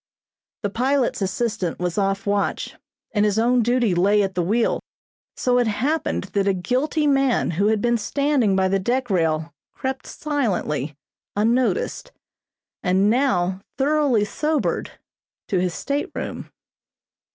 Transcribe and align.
The 0.63 0.71
pilot's 0.71 1.21
assistant 1.21 1.77
was 1.77 1.95
off 1.95 2.25
watch, 2.25 2.75
and 3.11 3.23
his 3.23 3.37
own 3.37 3.61
duty 3.61 3.93
lay 3.93 4.23
at 4.23 4.33
the 4.33 4.41
wheel; 4.41 4.79
so 5.37 5.59
it 5.59 5.67
happened 5.67 6.23
that 6.33 6.47
a 6.47 6.55
guilty 6.55 7.05
man 7.05 7.51
who 7.51 7.67
had 7.67 7.83
been 7.83 7.99
standing 7.99 8.55
by 8.55 8.67
the 8.67 8.79
deck 8.79 9.11
rail 9.11 9.53
crept 9.73 10.07
silently, 10.07 10.95
unnoticed, 11.35 12.11
and 12.81 13.11
now 13.11 13.61
thoroughly 13.77 14.25
sobered, 14.25 14.93
to 15.49 15.59
his 15.61 15.75
stateroom. 15.75 16.49